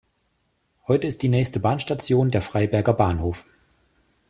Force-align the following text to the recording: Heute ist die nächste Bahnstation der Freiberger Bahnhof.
Heute 0.87 1.05
ist 1.05 1.21
die 1.21 1.29
nächste 1.29 1.59
Bahnstation 1.59 2.31
der 2.31 2.41
Freiberger 2.41 2.93
Bahnhof. 2.93 3.45